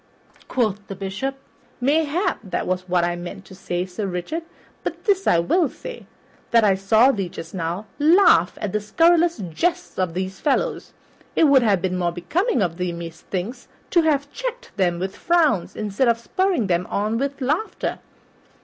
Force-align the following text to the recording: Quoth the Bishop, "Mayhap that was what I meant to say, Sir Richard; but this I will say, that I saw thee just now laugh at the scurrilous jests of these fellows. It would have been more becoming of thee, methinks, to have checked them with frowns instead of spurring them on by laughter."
Quoth 0.47 0.87
the 0.87 0.95
Bishop, 0.95 1.35
"Mayhap 1.79 2.39
that 2.43 2.65
was 2.65 2.89
what 2.89 3.03
I 3.03 3.15
meant 3.15 3.45
to 3.45 3.53
say, 3.53 3.85
Sir 3.85 4.07
Richard; 4.07 4.41
but 4.83 5.03
this 5.03 5.27
I 5.27 5.37
will 5.37 5.69
say, 5.69 6.07
that 6.49 6.63
I 6.63 6.73
saw 6.73 7.11
thee 7.11 7.29
just 7.29 7.53
now 7.53 7.85
laugh 7.99 8.57
at 8.59 8.71
the 8.71 8.81
scurrilous 8.81 9.37
jests 9.53 9.99
of 9.99 10.15
these 10.15 10.39
fellows. 10.39 10.93
It 11.35 11.43
would 11.43 11.61
have 11.61 11.83
been 11.83 11.99
more 11.99 12.11
becoming 12.11 12.63
of 12.63 12.77
thee, 12.77 12.91
methinks, 12.91 13.67
to 13.91 14.01
have 14.01 14.33
checked 14.33 14.75
them 14.75 14.97
with 14.97 15.15
frowns 15.15 15.75
instead 15.75 16.07
of 16.07 16.17
spurring 16.17 16.65
them 16.65 16.87
on 16.89 17.19
by 17.19 17.29
laughter." 17.39 17.99